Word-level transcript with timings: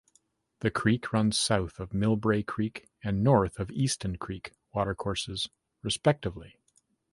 The 0.61 0.71
creek 0.71 1.13
runs 1.13 1.37
south 1.37 1.79
of 1.79 1.91
Millbrae 1.91 2.43
Creek 2.43 2.89
and 3.03 3.23
north 3.23 3.59
of 3.59 3.69
Easton 3.69 4.17
Creek 4.17 4.51
watercourses 4.73 5.47
respectively. 5.83 6.57